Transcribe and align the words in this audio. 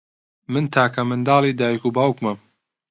من 0.51 0.63
تاکە 0.73 1.01
منداڵی 1.09 1.57
دایک 1.59 1.83
و 1.85 1.89
باوکمم. 1.97 2.37